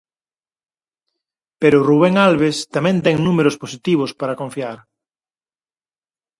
[1.61, 4.77] Pero Rubén Albés tamén ten números positivos para confiar.